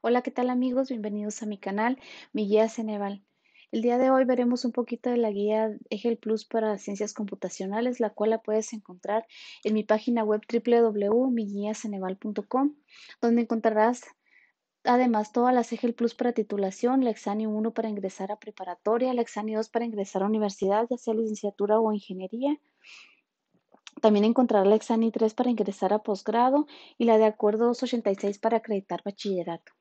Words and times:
Hola, 0.00 0.22
¿qué 0.22 0.30
tal 0.30 0.48
amigos? 0.48 0.90
Bienvenidos 0.90 1.42
a 1.42 1.46
mi 1.46 1.58
canal, 1.58 1.98
mi 2.32 2.46
guía 2.46 2.68
Ceneval. 2.68 3.24
El 3.72 3.82
día 3.82 3.98
de 3.98 4.10
hoy 4.10 4.24
veremos 4.24 4.64
un 4.64 4.70
poquito 4.70 5.10
de 5.10 5.16
la 5.16 5.32
guía 5.32 5.76
EGEL 5.90 6.18
Plus 6.18 6.44
para 6.44 6.78
ciencias 6.78 7.12
computacionales, 7.12 7.98
la 7.98 8.10
cual 8.10 8.30
la 8.30 8.40
puedes 8.40 8.72
encontrar 8.72 9.26
en 9.64 9.74
mi 9.74 9.82
página 9.82 10.22
web 10.22 10.42
www.miguiaceneval.com, 10.48 12.76
donde 13.20 13.42
encontrarás 13.42 14.04
además 14.84 15.32
todas 15.32 15.52
las 15.52 15.72
EGEL 15.72 15.94
Plus 15.94 16.14
para 16.14 16.32
titulación, 16.32 17.02
la 17.02 17.10
Exani 17.10 17.46
1 17.46 17.74
para 17.74 17.88
ingresar 17.88 18.30
a 18.30 18.38
preparatoria, 18.38 19.12
la 19.14 19.22
Exani 19.22 19.54
2 19.54 19.68
para 19.68 19.84
ingresar 19.84 20.22
a 20.22 20.26
universidad, 20.26 20.86
ya 20.88 20.96
sea 20.96 21.14
licenciatura 21.14 21.80
o 21.80 21.92
ingeniería, 21.92 22.56
también 24.00 24.24
encontrarás 24.24 24.68
la 24.68 24.76
Exani 24.76 25.10
3 25.10 25.34
para 25.34 25.50
ingresar 25.50 25.92
a 25.92 26.04
posgrado 26.04 26.68
y 26.98 27.04
la 27.04 27.18
de 27.18 27.24
acuerdo 27.24 27.66
286 27.66 28.38
para 28.38 28.58
acreditar 28.58 29.02
bachillerato. 29.04 29.72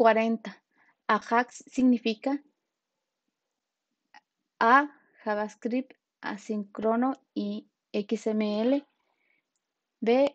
40. 0.00 0.56
Ajax 1.08 1.62
significa 1.66 2.42
A. 4.58 4.88
JavaScript 5.22 5.92
asíncrono 6.22 7.20
y 7.34 7.68
XML. 7.92 8.86
B. 10.00 10.34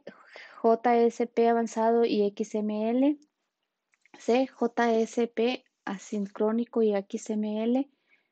JSP 0.62 1.50
avanzado 1.50 2.06
y 2.06 2.32
XML. 2.38 3.18
C. 4.20 4.48
JSP 4.48 5.66
asincrónico 5.84 6.84
y 6.84 6.94
XML. 6.94 7.90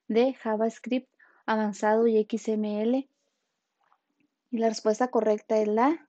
D. 0.07 0.37
JavaScript 0.39 1.11
avanzado 1.47 2.05
y 2.05 2.27
XML. 2.29 3.09
Y 4.51 4.57
la 4.59 4.69
respuesta 4.69 5.07
correcta 5.07 5.57
es 5.57 5.67
la 5.67 6.07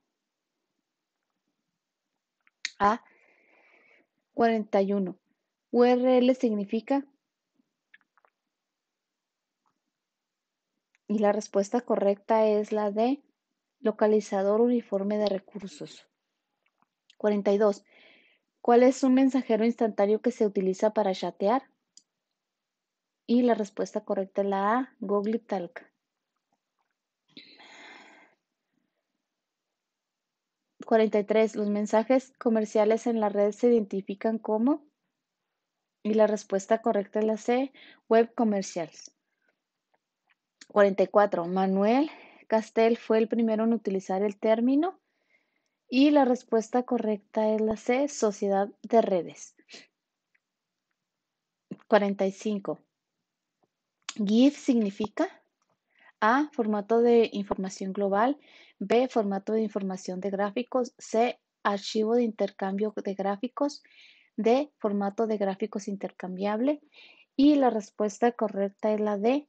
A. 2.78 3.02
41. 4.34 5.16
URL 5.70 6.34
significa 6.34 7.06
y 11.06 11.18
la 11.18 11.32
respuesta 11.32 11.80
correcta 11.80 12.46
es 12.46 12.72
la 12.72 12.90
de 12.90 13.22
localizador 13.80 14.60
uniforme 14.60 15.18
de 15.18 15.26
recursos. 15.26 16.08
42. 17.18 17.84
¿Cuál 18.60 18.82
es 18.82 19.04
un 19.04 19.14
mensajero 19.14 19.64
instantáneo 19.64 20.20
que 20.20 20.32
se 20.32 20.46
utiliza 20.46 20.90
para 20.90 21.14
chatear? 21.14 21.62
Y 23.26 23.42
la 23.42 23.54
respuesta 23.54 24.04
correcta 24.04 24.42
es 24.42 24.48
la 24.48 24.78
A, 24.78 24.96
Google 25.00 25.38
Talk. 25.38 25.93
43. 30.84 31.56
Los 31.56 31.68
mensajes 31.68 32.32
comerciales 32.38 33.06
en 33.06 33.20
la 33.20 33.28
red 33.28 33.52
se 33.52 33.68
identifican 33.68 34.38
como. 34.38 34.84
Y 36.02 36.14
la 36.14 36.26
respuesta 36.26 36.82
correcta 36.82 37.20
es 37.20 37.24
la 37.24 37.36
C, 37.36 37.72
web 38.08 38.34
comercials. 38.34 39.14
44. 40.68 41.46
Manuel 41.46 42.10
Castel 42.46 42.98
fue 42.98 43.18
el 43.18 43.28
primero 43.28 43.64
en 43.64 43.72
utilizar 43.72 44.22
el 44.22 44.38
término. 44.38 45.00
Y 45.88 46.10
la 46.10 46.24
respuesta 46.24 46.82
correcta 46.82 47.48
es 47.54 47.60
la 47.60 47.76
C, 47.76 48.08
sociedad 48.08 48.68
de 48.82 49.00
redes. 49.00 49.54
45. 51.88 52.80
GIF 54.16 54.56
significa 54.56 55.43
A, 56.20 56.48
formato 56.52 57.00
de 57.00 57.28
información 57.32 57.92
global. 57.92 58.38
B, 58.78 59.08
formato 59.08 59.52
de 59.52 59.62
información 59.62 60.20
de 60.20 60.30
gráficos. 60.30 60.94
C, 60.98 61.38
archivo 61.62 62.14
de 62.14 62.22
intercambio 62.22 62.92
de 62.96 63.14
gráficos. 63.14 63.82
D, 64.36 64.72
formato 64.78 65.26
de 65.26 65.36
gráficos 65.36 65.88
intercambiable. 65.88 66.80
Y 67.36 67.56
la 67.56 67.70
respuesta 67.70 68.32
correcta 68.32 68.92
es 68.92 69.00
la 69.00 69.18
D, 69.18 69.48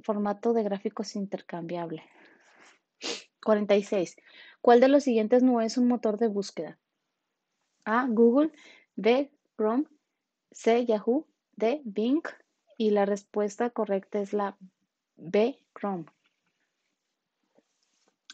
formato 0.00 0.52
de 0.52 0.62
gráficos 0.62 1.16
intercambiable. 1.16 2.02
46. 3.44 4.16
¿Cuál 4.60 4.80
de 4.80 4.88
los 4.88 5.04
siguientes 5.04 5.42
no 5.42 5.60
es 5.60 5.76
un 5.76 5.88
motor 5.88 6.18
de 6.18 6.28
búsqueda? 6.28 6.78
A, 7.84 8.06
Google. 8.08 8.52
B, 8.96 9.30
Chrome. 9.56 9.84
C, 10.50 10.84
Yahoo. 10.86 11.26
D, 11.52 11.82
Bing. 11.84 12.22
Y 12.76 12.90
la 12.90 13.04
respuesta 13.04 13.70
correcta 13.70 14.20
es 14.20 14.32
la 14.32 14.56
B, 15.16 15.58
Chrome. 15.74 16.06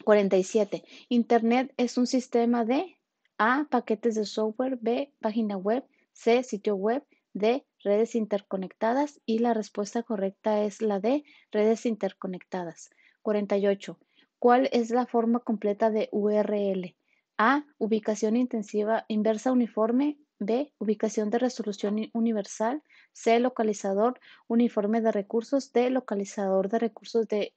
47. 0.03 0.83
Internet 1.09 1.73
es 1.77 1.97
un 1.97 2.07
sistema 2.07 2.65
de 2.65 2.97
A, 3.37 3.67
paquetes 3.69 4.15
de 4.15 4.25
software, 4.25 4.77
B, 4.81 5.13
página 5.19 5.57
web, 5.57 5.85
C, 6.11 6.43
sitio 6.43 6.75
web, 6.75 7.03
D, 7.33 7.65
redes 7.83 8.15
interconectadas 8.15 9.21
y 9.25 9.39
la 9.39 9.53
respuesta 9.53 10.03
correcta 10.03 10.63
es 10.63 10.81
la 10.81 10.99
D, 10.99 11.23
redes 11.51 11.85
interconectadas. 11.85 12.89
48. 13.21 13.97
¿Cuál 14.39 14.69
es 14.71 14.89
la 14.89 15.05
forma 15.05 15.39
completa 15.39 15.91
de 15.91 16.09
URL? 16.11 16.95
A, 17.37 17.65
ubicación 17.77 18.35
intensiva 18.35 19.05
inversa 19.07 19.51
uniforme, 19.51 20.17
B, 20.41 20.73
ubicación 20.79 21.29
de 21.29 21.37
resolución 21.37 22.09
universal, 22.13 22.81
C, 23.13 23.39
localizador 23.39 24.19
uniforme 24.47 24.99
de 24.99 25.11
recursos, 25.11 25.71
D, 25.71 25.91
localizador 25.91 26.67
de 26.67 26.79
recursos 26.79 27.27
de 27.27 27.53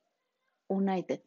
United. 0.69 1.23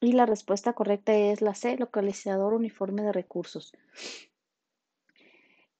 Y 0.00 0.12
la 0.12 0.26
respuesta 0.26 0.74
correcta 0.74 1.14
es 1.14 1.40
la 1.40 1.54
C, 1.54 1.78
localizador 1.78 2.52
uniforme 2.52 3.02
de 3.02 3.12
recursos. 3.12 3.72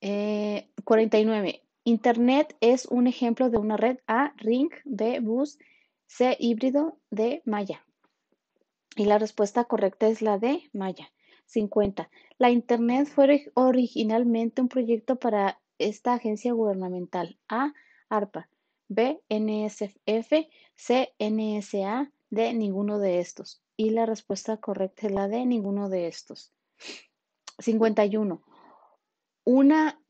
49. 0.01 1.49
Eh, 1.51 1.63
Internet 1.85 2.57
es 2.61 2.87
un 2.87 3.07
ejemplo 3.07 3.51
de 3.51 3.59
una 3.59 3.77
red 3.77 3.99
A, 4.07 4.33
ring, 4.37 4.71
B, 4.85 5.21
bus, 5.21 5.59
C, 6.07 6.39
híbrido, 6.41 6.99
D, 7.11 7.43
malla. 7.45 7.85
Y 8.97 9.05
la 9.05 9.19
respuesta 9.19 9.65
correcta 9.65 10.09
es 10.09 10.23
la 10.23 10.39
D, 10.39 10.71
malla. 10.73 11.13
50. 11.51 12.09
La 12.39 12.51
Internet 12.51 13.09
fue 13.09 13.51
originalmente 13.55 14.63
un 14.63 14.69
proyecto 14.69 15.17
para 15.17 15.61
esta 15.79 16.15
agencia 16.15 16.53
gubernamental. 16.53 17.39
A, 17.49 17.73
ARPA. 18.09 18.49
B, 18.89 19.21
NSF. 19.29 20.49
C, 20.77 21.15
NSA. 21.19 22.13
D, 22.31 22.55
ninguno 22.55 22.99
de 23.01 23.19
estos. 23.19 23.63
Y 23.77 23.91
la 23.91 24.07
respuesta 24.07 24.59
correcta 24.59 25.09
es 25.09 25.13
la 25.13 25.27
de 25.27 25.45
ninguno 25.45 25.89
de 25.89 26.07
estos. 26.07 26.53
51. 27.59 28.43
Una 29.45 30.01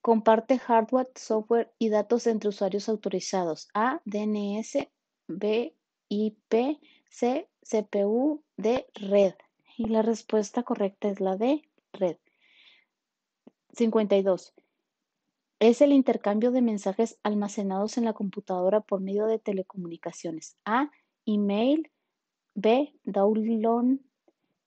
comparte 0.00 0.58
hardware, 0.58 1.10
software 1.16 1.72
y 1.78 1.88
datos 1.88 2.26
entre 2.26 2.48
usuarios 2.48 2.88
autorizados. 2.88 3.68
A, 3.74 4.00
DNS, 4.04 4.88
B, 5.26 5.74
IP, 6.08 6.78
C, 7.08 7.48
CPU, 7.62 8.44
D, 8.56 8.86
red. 8.94 9.34
Y 9.76 9.86
la 9.86 10.02
respuesta 10.02 10.62
correcta 10.62 11.08
es 11.08 11.20
la 11.20 11.36
de 11.36 11.62
red. 11.92 12.16
52. 13.72 14.54
Es 15.58 15.80
el 15.80 15.92
intercambio 15.92 16.50
de 16.50 16.62
mensajes 16.62 17.18
almacenados 17.22 17.98
en 17.98 18.04
la 18.04 18.12
computadora 18.12 18.80
por 18.80 19.00
medio 19.00 19.26
de 19.26 19.38
telecomunicaciones. 19.38 20.56
A, 20.64 20.90
email, 21.26 21.90
B, 22.54 22.94
download, 23.04 23.98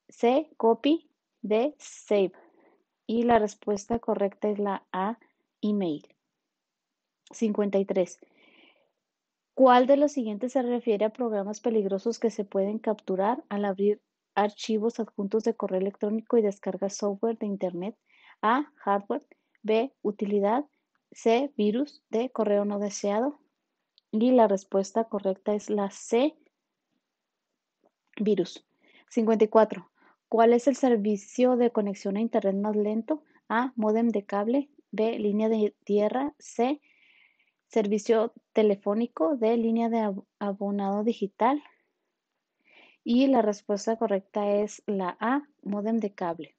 C, 0.08 0.50
copy, 0.58 1.10
D, 1.42 1.76
save. 1.80 2.32
Y 3.08 3.24
la 3.24 3.40
respuesta 3.40 4.00
correcta 4.00 4.50
es 4.50 4.60
la 4.60 4.86
A, 4.92 5.20
email. 5.62 6.08
53. 7.32 8.20
¿Cuál 9.56 9.88
de 9.88 9.98
los 9.98 10.12
siguientes 10.12 10.54
se 10.54 10.62
refiere 10.62 11.06
a 11.06 11.14
programas 11.14 11.60
peligrosos 11.60 12.20
que 12.20 12.32
se 12.32 12.46
pueden 12.46 12.80
capturar 12.80 13.44
al 13.50 13.66
abrir 13.66 14.02
archivos 14.36 15.00
adjuntos 15.00 15.44
de 15.44 15.56
correo 15.56 15.80
electrónico 15.80 16.38
y 16.38 16.42
descargar 16.42 16.92
software 16.92 17.38
de 17.38 17.48
Internet? 17.48 17.98
A, 18.42 18.72
hardware. 18.76 19.26
B, 19.62 19.94
utilidad. 20.02 20.66
C, 21.12 21.54
virus. 21.56 22.04
D, 22.10 22.32
correo 22.32 22.66
no 22.66 22.80
deseado. 22.80 23.40
Y 24.12 24.32
la 24.32 24.48
respuesta 24.48 25.06
correcta 25.06 25.56
es 25.56 25.70
la 25.70 25.90
C, 25.90 26.36
Virus. 28.20 28.64
54. 29.10 29.90
¿Cuál 30.30 30.54
es 30.54 30.68
el 30.68 30.76
servicio 30.76 31.56
de 31.56 31.72
conexión 31.72 32.18
a 32.18 32.22
Internet 32.22 32.56
más 32.56 32.76
lento? 32.76 33.24
A. 33.50 33.74
Modem 33.76 34.10
de 34.10 34.26
cable. 34.26 34.70
B. 34.92 35.18
Línea 35.20 35.50
de 35.50 35.76
tierra. 35.84 36.34
C. 36.40 36.80
Servicio 37.68 38.34
telefónico. 38.54 39.36
D. 39.36 39.58
Línea 39.58 39.90
de 39.90 40.14
abonado 40.40 41.04
digital. 41.04 41.64
Y 43.04 43.28
la 43.28 43.42
respuesta 43.42 43.98
correcta 43.98 44.50
es 44.50 44.84
la 44.86 45.18
A. 45.20 45.48
Modem 45.62 46.00
de 46.00 46.14
cable. 46.14 46.56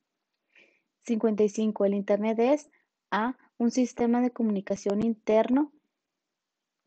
55. 1.02 1.84
El 1.84 1.94
Internet 1.94 2.38
es 2.38 2.70
A. 3.10 3.36
Un 3.58 3.70
sistema 3.70 4.20
de 4.20 4.30
comunicación 4.30 5.04
interno. 5.04 5.72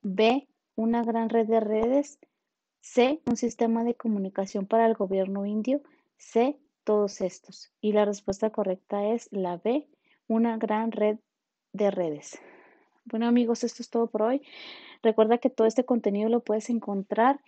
B. 0.01 0.47
Una 0.75 1.03
gran 1.03 1.29
red 1.29 1.47
de 1.47 1.59
redes. 1.59 2.19
C. 2.81 3.21
Un 3.25 3.37
sistema 3.37 3.83
de 3.83 3.95
comunicación 3.95 4.65
para 4.67 4.85
el 4.85 4.93
gobierno 4.93 5.45
indio. 5.45 5.81
C, 6.17 6.57
todos 6.83 7.21
estos. 7.21 7.71
Y 7.81 7.93
la 7.93 8.05
respuesta 8.05 8.49
correcta 8.49 9.05
es 9.07 9.29
la 9.31 9.57
B, 9.57 9.87
una 10.27 10.57
gran 10.57 10.91
red 10.91 11.17
de 11.73 11.91
redes. 11.91 12.39
Bueno 13.05 13.27
amigos, 13.27 13.63
esto 13.63 13.81
es 13.81 13.89
todo 13.89 14.07
por 14.07 14.23
hoy. 14.23 14.41
Recuerda 15.03 15.37
que 15.37 15.49
todo 15.49 15.67
este 15.67 15.85
contenido 15.85 16.29
lo 16.29 16.41
puedes 16.41 16.69
encontrar 16.69 17.39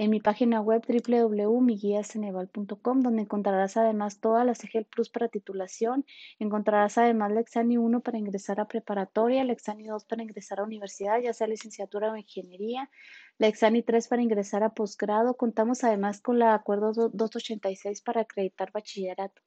en 0.00 0.08
mi 0.08 0.18
página 0.18 0.62
web 0.62 0.82
www.miguiaceneval.com, 0.88 3.02
donde 3.02 3.20
encontrarás 3.20 3.76
además 3.76 4.18
todas 4.18 4.46
las 4.46 4.64
EGEL 4.64 4.86
Plus 4.86 5.10
para 5.10 5.28
titulación, 5.28 6.06
encontrarás 6.38 6.96
además 6.96 7.32
la 7.32 7.40
Exani 7.40 7.76
1 7.76 8.00
para 8.00 8.16
ingresar 8.16 8.60
a 8.60 8.66
preparatoria, 8.66 9.44
la 9.44 9.52
Exani 9.52 9.84
2 9.84 10.06
para 10.06 10.22
ingresar 10.22 10.60
a 10.60 10.64
universidad, 10.64 11.20
ya 11.20 11.34
sea 11.34 11.48
licenciatura 11.48 12.10
o 12.10 12.16
ingeniería, 12.16 12.88
la 13.36 13.48
Exani 13.48 13.82
3 13.82 14.08
para 14.08 14.22
ingresar 14.22 14.62
a 14.62 14.70
posgrado. 14.70 15.36
Contamos 15.36 15.84
además 15.84 16.22
con 16.22 16.38
la 16.38 16.54
Acuerdo 16.54 16.94
286 16.94 18.00
para 18.00 18.22
acreditar 18.22 18.72
bachillerato. 18.72 19.42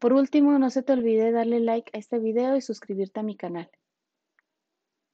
Por 0.00 0.14
último, 0.14 0.58
no 0.58 0.68
se 0.70 0.82
te 0.82 0.94
olvide 0.94 1.30
darle 1.30 1.60
like 1.60 1.92
a 1.94 1.98
este 1.98 2.18
video 2.18 2.56
y 2.56 2.60
suscribirte 2.60 3.20
a 3.20 3.22
mi 3.22 3.36
canal. 3.36 3.70